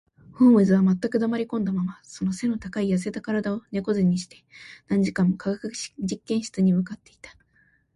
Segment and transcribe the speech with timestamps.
[0.33, 4.43] ホームズは全く黙りこんだまま、その脊の高い痩せた身体を猫脊にして、
[4.87, 7.29] 何時間も化学実験室に向っていた